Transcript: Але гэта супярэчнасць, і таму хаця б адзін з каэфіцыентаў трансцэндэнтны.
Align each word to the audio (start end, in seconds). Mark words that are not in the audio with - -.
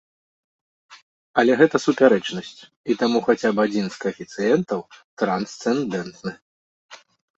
Але 1.41 1.57
гэта 1.59 1.81
супярэчнасць, 1.85 2.57
і 2.93 2.97
таму 3.01 3.17
хаця 3.27 3.49
б 3.59 3.65
адзін 3.67 3.85
з 3.97 4.03
каэфіцыентаў 4.07 4.79
трансцэндэнтны. 5.23 6.31